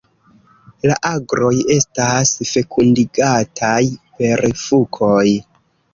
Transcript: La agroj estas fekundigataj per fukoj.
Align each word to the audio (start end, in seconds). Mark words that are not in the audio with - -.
La 0.89 0.93
agroj 1.09 1.51
estas 1.75 2.31
fekundigataj 2.53 3.85
per 4.19 4.45
fukoj. 4.67 5.25